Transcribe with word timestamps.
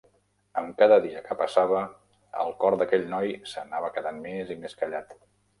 Amb 0.61 0.71
cada 0.79 0.95
dia 1.03 1.21
que 1.27 1.37
passava, 1.41 1.83
el 2.45 2.51
cor 2.65 2.79
d'aquell 2.83 3.07
noi 3.15 3.37
s'anava 3.53 3.95
quedant 3.99 4.19
més 4.29 4.55
i 4.57 4.63
més 4.65 4.79
callat. 4.85 5.19